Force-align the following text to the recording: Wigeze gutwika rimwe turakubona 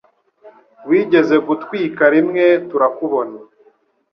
Wigeze 0.89 1.35
gutwika 1.47 2.03
rimwe 2.13 2.43
turakubona 2.69 3.37